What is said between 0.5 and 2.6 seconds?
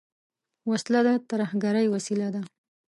وسله د ترهګرۍ وسیله ده